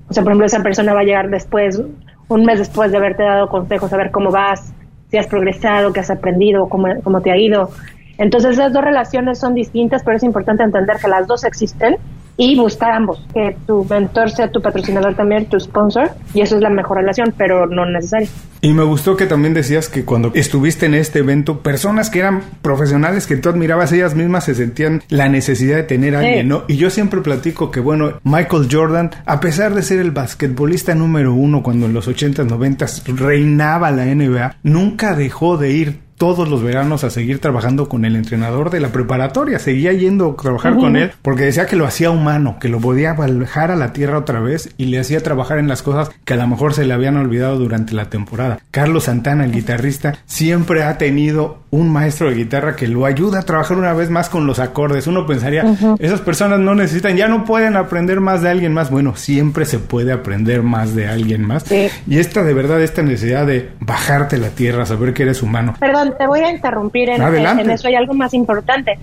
[0.09, 1.81] o sea, por ejemplo, esa persona va a llegar después,
[2.29, 4.73] un mes después de haberte dado consejos, a ver cómo vas,
[5.11, 7.71] si has progresado, qué has aprendido, cómo, cómo te ha ido.
[8.19, 11.97] Entonces, esas dos relaciones son distintas, pero es importante entender que las dos existen
[12.37, 16.63] y buscar ambos, que tu mentor sea tu patrocinador también, tu sponsor, y eso es
[16.63, 18.29] la mejor relación, pero no necesario.
[18.65, 22.43] Y me gustó que también decías que cuando estuviste en este evento, personas que eran
[22.63, 26.63] profesionales que tú admirabas, ellas mismas se sentían la necesidad de tener a alguien, ¿no?
[26.69, 31.35] Y yo siempre platico que, bueno, Michael Jordan, a pesar de ser el basquetbolista número
[31.35, 36.63] uno cuando en los 80s, 90s reinaba la NBA, nunca dejó de ir todos los
[36.63, 39.59] veranos a seguir trabajando con el entrenador de la preparatoria.
[39.59, 43.15] Seguía yendo a trabajar con él porque decía que lo hacía humano, que lo podía
[43.15, 46.37] bajar a la tierra otra vez y le hacía trabajar en las cosas que a
[46.37, 48.61] lo mejor se le habían olvidado durante la temporada.
[48.71, 53.43] Carlos Santana, el guitarrista, siempre ha tenido un maestro de guitarra que lo ayuda a
[53.43, 55.07] trabajar una vez más con los acordes.
[55.07, 55.65] Uno pensaría,
[55.99, 58.91] esas personas no necesitan, ya no pueden aprender más de alguien más.
[58.91, 61.65] Bueno, siempre se puede aprender más de alguien más.
[61.73, 65.75] Y esta de verdad, esta necesidad de bajarte la tierra, saber que eres humano.
[65.81, 67.89] Perdón, te voy a interrumpir en, en eso.
[67.89, 68.99] Hay algo más importante,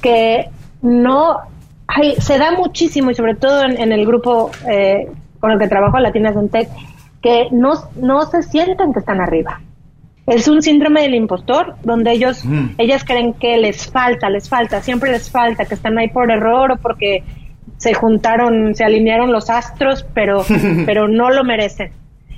[0.00, 0.48] que
[0.82, 1.38] no
[1.86, 5.08] hay, se da muchísimo, y sobre todo en, el grupo eh,
[5.40, 6.68] con el que trabajo, Latinas en Tech,
[7.22, 9.60] que no, no se sienten que están arriba.
[10.26, 12.42] Es un síndrome del impostor, donde ellos,
[12.78, 16.72] ellas creen que les falta, les falta, siempre les falta, que están ahí por error
[16.72, 17.22] o porque
[17.76, 20.42] se juntaron, se alinearon los astros, pero,
[20.86, 21.92] pero no lo merecen.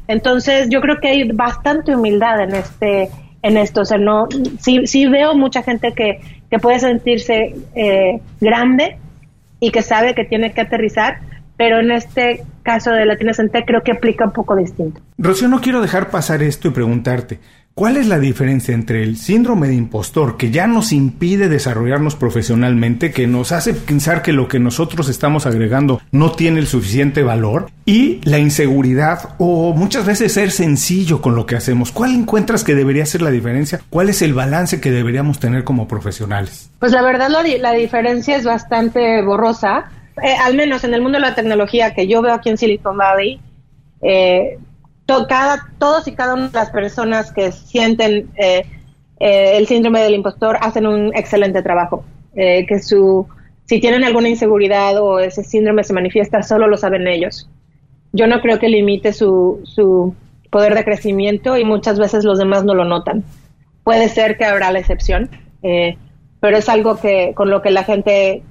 [0.08, 3.10] Entonces, yo creo que hay bastante humildad en este,
[3.42, 3.82] en esto.
[3.82, 4.28] O sea, no,
[4.60, 6.20] sí, sí veo mucha gente que,
[6.50, 8.98] que puede sentirse eh, grande
[9.60, 11.20] y que sabe que tiene que aterrizar,
[11.56, 15.00] pero en este caso de Latina Centé creo que aplica un poco distinto.
[15.18, 17.38] Rocío, no quiero dejar pasar esto y preguntarte,
[17.78, 23.12] ¿Cuál es la diferencia entre el síndrome de impostor que ya nos impide desarrollarnos profesionalmente,
[23.12, 27.66] que nos hace pensar que lo que nosotros estamos agregando no tiene el suficiente valor,
[27.84, 31.92] y la inseguridad o muchas veces ser sencillo con lo que hacemos?
[31.92, 33.82] ¿Cuál encuentras que debería ser la diferencia?
[33.90, 36.70] ¿Cuál es el balance que deberíamos tener como profesionales?
[36.78, 39.90] Pues la verdad la, diferencia es bastante borrosa,
[40.22, 42.96] eh, al menos en el mundo de la tecnología que yo veo aquí en Silicon
[42.96, 43.38] Valley.
[44.00, 44.56] Eh,
[45.28, 48.64] cada, todos y cada una de las personas que sienten eh,
[49.20, 52.04] eh, el síndrome del impostor hacen un excelente trabajo.
[52.34, 53.26] Eh, que su,
[53.64, 57.48] si tienen alguna inseguridad o ese síndrome se manifiesta, solo lo saben ellos.
[58.12, 60.14] Yo no creo que limite su, su
[60.50, 63.24] poder de crecimiento y muchas veces los demás no lo notan.
[63.84, 65.30] Puede ser que habrá la excepción,
[66.40, 68.42] pero es algo que con lo que la gente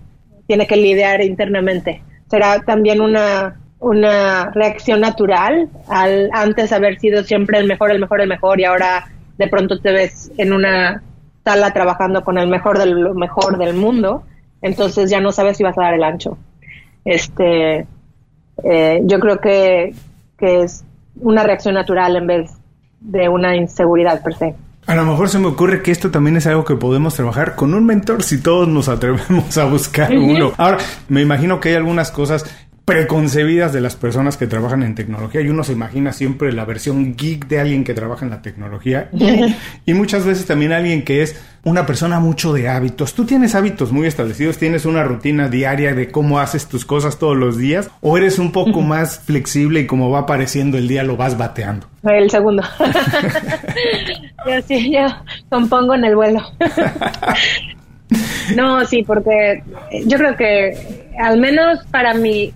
[0.47, 2.01] tiene que lidiar internamente.
[2.29, 8.21] Será también una una reacción natural al antes haber sido siempre el mejor, el mejor,
[8.21, 9.07] el mejor y ahora
[9.37, 11.03] de pronto te ves en una
[11.43, 14.23] sala trabajando con el mejor del mejor del mundo,
[14.61, 16.37] entonces ya no sabes si vas a dar el ancho.
[17.03, 17.85] Este,
[18.63, 19.93] eh, yo creo que,
[20.37, 20.83] que es
[21.17, 22.51] una reacción natural en vez
[22.99, 24.55] de una inseguridad per se.
[24.87, 27.73] A lo mejor se me ocurre que esto también es algo que podemos trabajar con
[27.73, 30.51] un mentor si todos nos atrevemos a buscar uno.
[30.57, 30.77] Ahora,
[31.09, 32.45] me imagino que hay algunas cosas
[32.85, 37.15] preconcebidas de las personas que trabajan en tecnología y uno se imagina siempre la versión
[37.15, 39.09] geek de alguien que trabaja en la tecnología
[39.85, 43.15] y, muchas veces también alguien que es una persona mucho de hábitos.
[43.15, 44.59] ¿Tú tienes hábitos muy establecidos?
[44.59, 47.89] ¿Tienes una rutina diaria de cómo haces tus cosas todos los días?
[48.01, 51.87] ¿O eres un poco más flexible y como va apareciendo el día lo vas bateando?
[52.03, 52.61] El segundo.
[54.45, 55.07] yo sí, yo
[55.49, 56.41] compongo en el vuelo.
[58.55, 59.63] no, sí, porque
[60.05, 62.53] yo creo que al menos para mí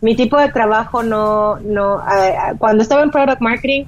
[0.00, 2.02] mi tipo de trabajo no, no,
[2.58, 3.84] cuando estaba en Product Marketing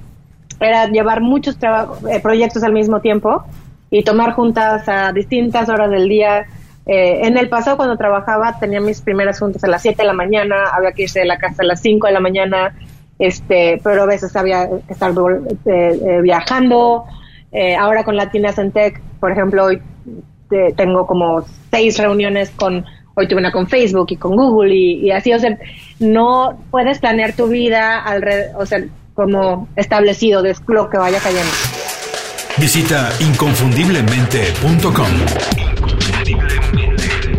[0.59, 3.43] era llevar muchos eh, proyectos al mismo tiempo
[3.89, 6.45] y tomar juntas a distintas horas del día.
[6.85, 10.13] Eh, en el pasado cuando trabajaba tenía mis primeras juntas a las 7 de la
[10.13, 12.75] mañana, había que irse de la casa a las 5 de la mañana,
[13.19, 15.13] este, pero a veces había que estar
[15.65, 17.05] eh, viajando.
[17.79, 19.81] ahora con Latinas en Tech, por ejemplo, hoy
[20.75, 22.83] tengo como seis reuniones con
[23.19, 25.57] hoy tuve una con Facebook y con Google y, así, o sea,
[25.99, 28.81] no puedes planear tu vida alrededor, o sea,
[29.13, 31.51] como establecido de lo que vaya cayendo.
[32.57, 35.07] Visita inconfundiblemente.com.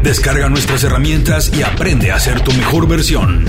[0.03, 3.47] Descarga nuestras herramientas y aprende a ser tu mejor versión.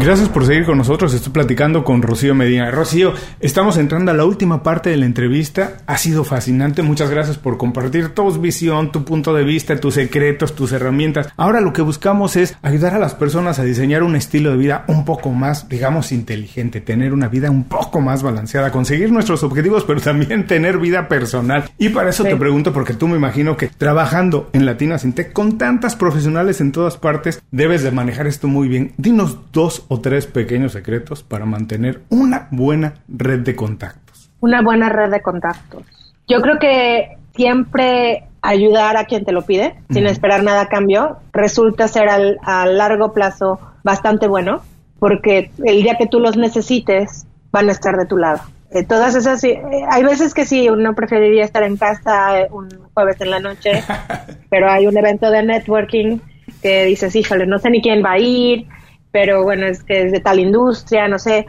[0.00, 1.12] Gracias por seguir con nosotros.
[1.12, 2.70] Estoy platicando con Rocío Medina.
[2.70, 5.78] Rocío, estamos entrando a la última parte de la entrevista.
[5.86, 6.82] Ha sido fascinante.
[6.82, 11.32] Muchas gracias por compartir tu visión, tu punto de vista, tus secretos, tus herramientas.
[11.36, 14.84] Ahora lo que buscamos es ayudar a las personas a diseñar un estilo de vida
[14.86, 19.82] un poco más, digamos, inteligente, tener una vida un poco más balanceada, conseguir nuestros objetivos,
[19.84, 21.64] pero también tener vida personal.
[21.76, 25.58] Y para eso te pregunto, porque tú me imagino que trabajando en Latina Sintec con
[25.58, 28.92] tantas profesionales en todas partes, debes de manejar esto muy bien.
[28.96, 34.30] Dinos dos o tres pequeños secretos para mantener una buena red de contactos.
[34.40, 35.82] Una buena red de contactos.
[36.28, 41.18] Yo creo que siempre ayudar a quien te lo pide, sin esperar nada a cambio,
[41.32, 44.62] resulta ser al, a largo plazo bastante bueno,
[44.98, 48.40] porque el día que tú los necesites, van a estar de tu lado.
[48.70, 52.68] Eh, todas esas, eh, hay veces que sí, uno preferiría estar en casa eh, un
[52.92, 53.82] jueves en la noche,
[54.50, 56.18] pero hay un evento de networking
[56.60, 58.66] que dices, híjole, no sé ni quién va a ir,
[59.10, 61.46] pero bueno, es que es de tal industria, no sé.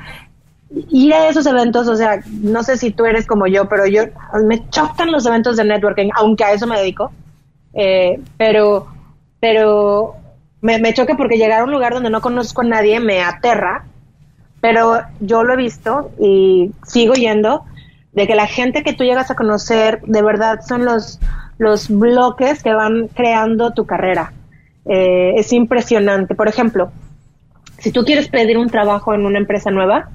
[0.72, 4.04] ir a esos eventos, o sea, no sé si tú eres como yo, pero yo
[4.46, 7.12] me chocan los eventos de networking, aunque a eso me dedico,
[7.74, 8.88] eh, pero,
[9.40, 10.16] pero
[10.62, 13.86] me, me choca porque llegar a un lugar donde no conozco a nadie me aterra,
[14.62, 17.66] pero yo lo he visto y sigo yendo,
[18.12, 21.20] de que la gente que tú llegas a conocer de verdad son los,
[21.58, 24.34] los bloques que van creando tu carrera.
[24.86, 26.36] Eh, es impresionante.
[26.36, 26.92] Por ejemplo,
[27.80, 30.10] si tú quieres pedir un trabajo en una empresa nueva,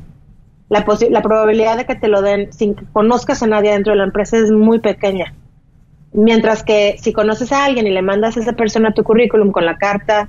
[0.69, 3.99] la, la probabilidad de que te lo den sin que conozcas a nadie dentro de
[3.99, 5.35] la empresa es muy pequeña.
[6.13, 9.67] Mientras que si conoces a alguien y le mandas a esa persona tu currículum con
[9.67, 10.29] la carta,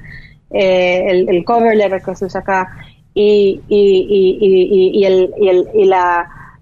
[0.52, 2.76] eh, el, cover letter que se usa acá
[3.14, 5.32] y, y, el,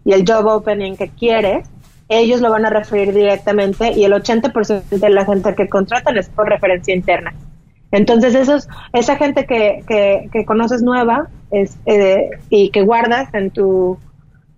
[0.05, 1.69] y el job opening que quieres,
[2.09, 6.29] ellos lo van a referir directamente y el 80% de la gente que contratan es
[6.29, 7.33] por referencia interna.
[7.93, 13.51] Entonces, esos, esa gente que, que, que conoces nueva es, eh, y que guardas en,
[13.51, 13.99] tu,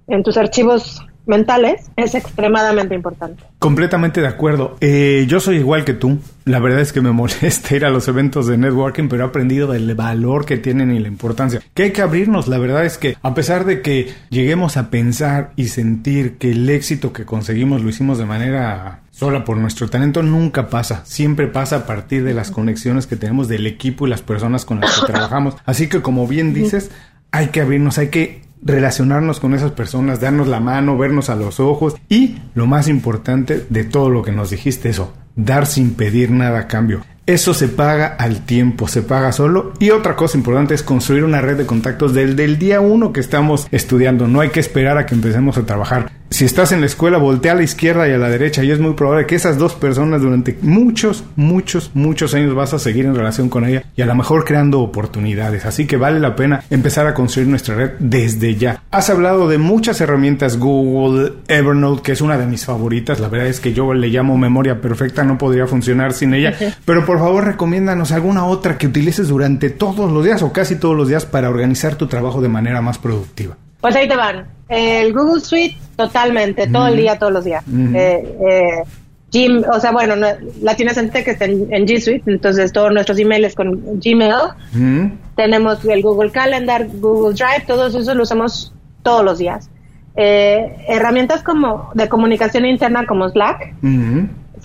[0.07, 3.43] en tus archivos mentales es extremadamente importante.
[3.59, 4.77] Completamente de acuerdo.
[4.81, 6.19] Eh, yo soy igual que tú.
[6.45, 9.71] La verdad es que me molesta ir a los eventos de networking, pero he aprendido
[9.71, 11.61] del valor que tienen y la importancia.
[11.73, 12.47] Que hay que abrirnos.
[12.47, 16.69] La verdad es que a pesar de que lleguemos a pensar y sentir que el
[16.69, 21.77] éxito que conseguimos lo hicimos de manera sola por nuestro talento nunca pasa, siempre pasa
[21.77, 25.05] a partir de las conexiones que tenemos del equipo y las personas con las que
[25.13, 25.55] trabajamos.
[25.65, 26.91] Así que como bien dices,
[27.31, 31.59] hay que abrirnos, hay que relacionarnos con esas personas, darnos la mano, vernos a los
[31.59, 36.31] ojos y lo más importante de todo lo que nos dijiste eso, dar sin pedir
[36.31, 37.05] nada a cambio.
[37.27, 39.73] Eso se paga al tiempo, se paga solo.
[39.79, 43.19] Y otra cosa importante es construir una red de contactos del, del día uno que
[43.19, 44.27] estamos estudiando.
[44.27, 47.53] No hay que esperar a que empecemos a trabajar si estás en la escuela, voltea
[47.53, 50.21] a la izquierda y a la derecha y es muy probable que esas dos personas
[50.21, 54.15] durante muchos, muchos, muchos años vas a seguir en relación con ella y a lo
[54.15, 55.65] mejor creando oportunidades.
[55.65, 58.81] Así que vale la pena empezar a construir nuestra red desde ya.
[58.91, 63.19] Has hablado de muchas herramientas, Google, Evernote, que es una de mis favoritas.
[63.19, 66.53] La verdad es que yo le llamo memoria perfecta, no podría funcionar sin ella.
[66.85, 70.97] Pero por favor, recomiéndanos alguna otra que utilices durante todos los días o casi todos
[70.97, 73.55] los días para organizar tu trabajo de manera más productiva.
[73.79, 74.54] Pues ahí te van.
[74.67, 77.63] El Google Suite, totalmente, todo el día, todos los días.
[77.67, 78.83] eh, eh,
[79.31, 80.15] Gmail, o sea, bueno,
[80.61, 85.11] la tienes en que está en, G Suite, entonces todos nuestros emails con Gmail.
[85.35, 88.73] Tenemos el Google Calendar, Google Drive, todos esos lo usamos
[89.03, 89.69] todos los días.
[90.15, 93.73] Eh, herramientas como de comunicación interna como Slack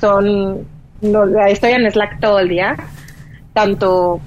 [0.00, 0.64] son,
[1.48, 2.76] estoy en Slack todo el día,
[3.52, 4.20] tanto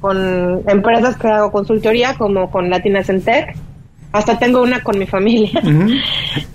[0.00, 3.56] con empresas que hago consultoría como con Latinas en Tech
[4.14, 5.60] hasta tengo una con mi familia.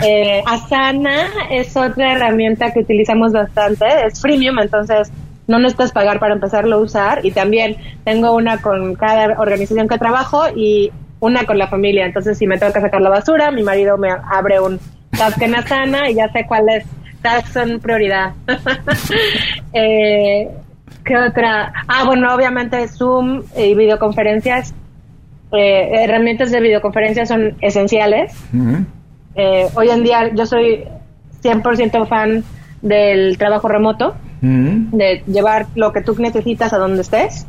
[0.02, 5.12] Eh, Asana es otra herramienta que utilizamos bastante, es freemium, entonces
[5.48, 7.26] no necesitas pagar para empezarlo a usar.
[7.26, 12.06] Y también tengo una con cada organización que trabajo y una con la familia.
[12.06, 14.80] Entonces, si me tengo que sacar la basura, mi marido me abre un
[15.12, 16.86] task en Asana y ya sé cuáles
[17.22, 18.34] tasks son prioridad.
[19.74, 20.50] eh,
[21.04, 21.74] ¿Qué otra?
[21.88, 24.74] Ah, bueno, obviamente Zoom y videoconferencias
[25.52, 28.34] eh, herramientas de videoconferencia son esenciales.
[29.36, 30.84] Eh, hoy en día yo soy
[31.44, 32.44] 100% fan
[32.82, 37.46] del trabajo remoto, de llevar lo que tú necesitas a donde estés.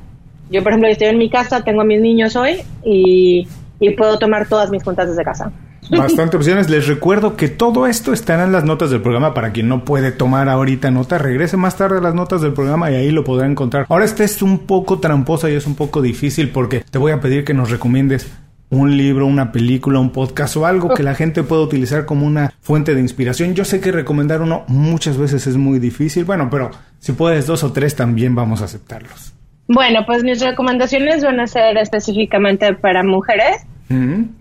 [0.51, 3.47] Yo, por ejemplo, estoy en mi casa, tengo a mis niños hoy y,
[3.79, 5.53] y puedo tomar todas mis cuentas desde casa.
[5.90, 6.70] Bastante opciones.
[6.70, 10.12] Les recuerdo que todo esto estará en las notas del programa para quien no puede
[10.12, 11.18] tomar ahorita nota.
[11.18, 13.87] Regrese más tarde a las notas del programa y ahí lo podrá encontrar.
[13.88, 17.20] Ahora este es un poco tramposa y es un poco difícil porque te voy a
[17.20, 18.31] pedir que nos recomiendes
[18.70, 22.53] un libro, una película, un podcast o algo que la gente pueda utilizar como una
[22.61, 23.55] fuente de inspiración.
[23.55, 27.64] Yo sé que recomendar uno muchas veces es muy difícil, bueno, pero si puedes dos
[27.64, 29.35] o tres también vamos a aceptarlos.
[29.66, 33.66] Bueno, pues mis recomendaciones van a ser específicamente para mujeres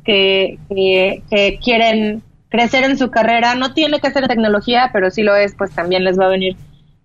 [0.06, 3.56] que, que, quieren crecer en su carrera.
[3.56, 6.56] No tiene que ser tecnología, pero si lo es, pues también les va a venir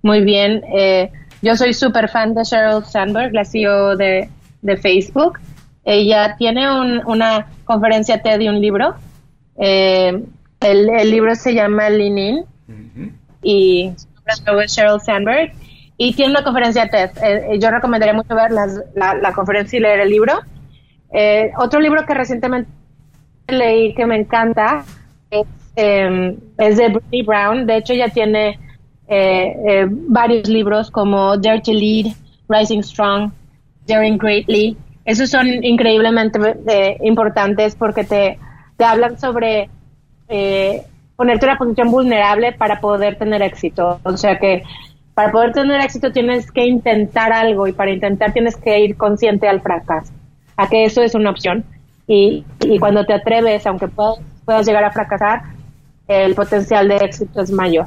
[0.02, 0.62] muy bien.
[0.72, 1.10] Eh,
[1.42, 4.28] yo soy súper fan de Sheryl Sandberg, la CEO de,
[4.80, 5.38] Facebook.
[5.84, 6.70] Ella tiene
[7.04, 8.94] una conferencia TED y un libro.
[9.58, 10.22] Eh,
[10.60, 12.44] el, libro se llama Lean In
[13.42, 15.52] y su nombre es Sheryl Sandberg
[15.96, 17.10] y tiene una conferencia TED.
[17.22, 20.40] Eh, yo recomendaría mucho ver la, la, conferencia y leer el libro.
[21.16, 22.68] Eh, otro libro que recientemente
[23.46, 24.84] leí que me encanta
[25.30, 25.46] es,
[25.76, 27.66] em, de Brittany Brown.
[27.66, 28.58] De hecho, ya tiene
[29.06, 32.06] eh, eh, varios libros como Dare to Lead,
[32.48, 33.30] Rising Strong,
[33.86, 34.76] Daring Greatly.
[35.04, 36.38] Esos son increíblemente
[37.02, 38.38] importantes porque te,
[38.76, 39.68] te hablan sobre
[41.16, 44.00] ponerte en una posición vulnerable para poder tener éxito.
[44.02, 44.64] O sea que
[45.12, 49.46] para poder tener éxito tienes que intentar algo y para intentar tienes que ir consciente
[49.46, 50.12] al fracaso
[50.56, 51.64] a que eso es una opción.
[52.06, 55.42] y, y cuando te atreves, aunque puedas, puedas llegar a fracasar,
[56.06, 57.86] el potencial de éxito es mayor.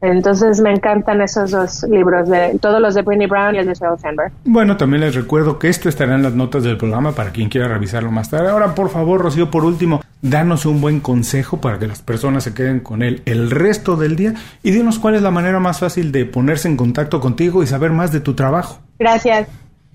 [0.00, 3.74] Entonces me encantan esos dos libros, de todos los de Britney Brown y el de
[3.74, 4.30] Sheryl Sandberg.
[4.44, 7.66] Bueno, también les recuerdo que esto estará en las notas del programa para quien quiera
[7.66, 8.48] revisarlo más tarde.
[8.48, 12.54] Ahora, por favor, Rocío, por último, danos un buen consejo para que las personas se
[12.54, 16.12] queden con él el resto del día y dinos cuál es la manera más fácil
[16.12, 18.78] de ponerse en contacto contigo y saber más de tu trabajo.
[19.00, 19.48] Gracias.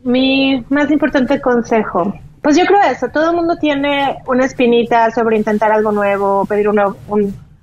[0.04, 2.14] Mi más importante consejo.
[2.42, 6.68] Pues yo creo eso, todo el mundo tiene una espinita sobre intentar algo nuevo, pedir
[6.68, 6.80] un,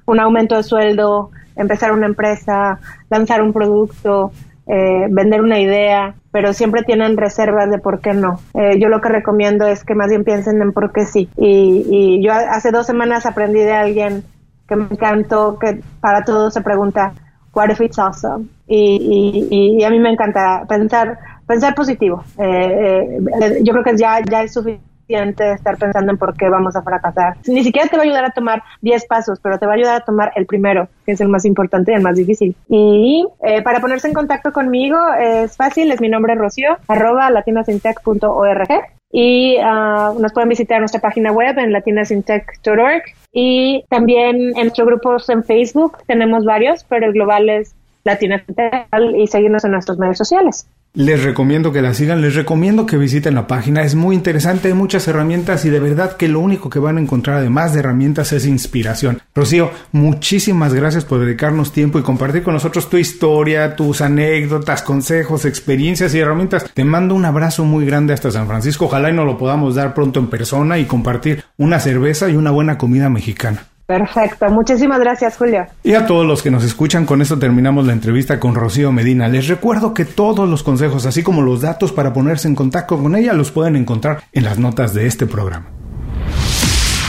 [0.06, 2.80] un aumento de sueldo, empezar una empresa,
[3.10, 4.32] lanzar un producto,
[4.66, 8.40] eh, vender una idea, pero siempre tienen reservas de por qué no.
[8.54, 11.28] Eh, yo lo que recomiendo es que más bien piensen en por qué sí.
[11.36, 14.22] Y, y yo hace dos semanas aprendí de alguien
[14.68, 17.12] que me encantó, que para todos se pregunta,
[17.52, 18.46] what if it's awesome?
[18.68, 21.18] Y, y, y a mí me encanta pensar,
[21.50, 22.22] pensar positivo.
[22.38, 26.82] Eh, eh yo creo que ya, es suficiente estar pensando en por qué vamos a
[26.82, 27.38] fracasar.
[27.48, 29.96] Ni siquiera te va a ayudar a tomar 10 pasos, pero te va a ayudar
[29.96, 32.54] a tomar el primero, que es el más importante y el más difícil.
[32.68, 38.68] Y eh, para ponerse en contacto conmigo es fácil, es mi nombre Rocío, arroba latinasintech.org
[39.12, 45.28] y uh, nos pueden visitar nuestra página web en latinasintech.org y también en nuestros grupos
[45.30, 47.74] en Facebook tenemos varios, pero el global es
[48.04, 48.86] Latinasintech
[49.16, 50.66] y seguirnos en nuestros medios sociales.
[50.92, 54.74] Les recomiendo que la sigan, les recomiendo que visiten la página, es muy interesante, hay
[54.74, 58.32] muchas herramientas y de verdad que lo único que van a encontrar además de herramientas
[58.32, 59.22] es inspiración.
[59.32, 65.44] Rocío, muchísimas gracias por dedicarnos tiempo y compartir con nosotros tu historia, tus anécdotas, consejos,
[65.44, 66.68] experiencias y herramientas.
[66.74, 69.94] Te mando un abrazo muy grande hasta San Francisco, ojalá y nos lo podamos dar
[69.94, 73.69] pronto en persona y compartir una cerveza y una buena comida mexicana.
[73.90, 75.66] Perfecto, muchísimas gracias Julio.
[75.82, 79.26] Y a todos los que nos escuchan, con esto terminamos la entrevista con Rocío Medina.
[79.26, 83.16] Les recuerdo que todos los consejos, así como los datos para ponerse en contacto con
[83.16, 85.66] ella, los pueden encontrar en las notas de este programa.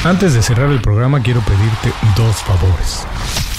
[0.04, 3.06] Antes de cerrar el programa, quiero pedirte dos favores.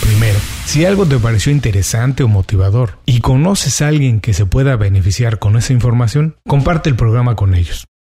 [0.00, 4.74] Primero, si algo te pareció interesante o motivador y conoces a alguien que se pueda
[4.74, 7.86] beneficiar con esa información, comparte el programa con ellos.